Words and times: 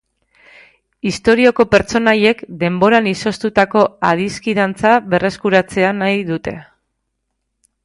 Istorioko 1.09 1.65
pertsonaiek 1.73 2.41
denboran 2.63 3.11
izoztutako 3.13 3.85
adiskidantza 4.11 4.97
berreskuratzea 5.13 5.95
nahi 6.01 6.27
dute. 6.33 6.59